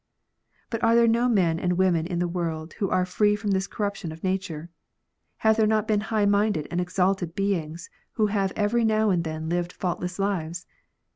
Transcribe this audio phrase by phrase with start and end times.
[0.71, 3.67] But are there no men and women in the world who are free from this
[3.67, 4.71] corruption of nature?
[5.45, 9.47] Have there not been high minded and exalted beings who have every now and then
[9.47, 10.65] lived faultless lives